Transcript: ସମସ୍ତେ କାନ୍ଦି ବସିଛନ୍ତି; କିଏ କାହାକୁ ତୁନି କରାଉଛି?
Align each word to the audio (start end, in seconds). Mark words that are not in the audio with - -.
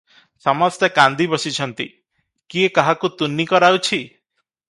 ସମସ୍ତେ 0.43 0.87
କାନ୍ଦି 0.93 1.27
ବସିଛନ୍ତି; 1.33 1.87
କିଏ 2.55 2.71
କାହାକୁ 2.79 3.13
ତୁନି 3.21 3.47
କରାଉଛି? 3.55 4.03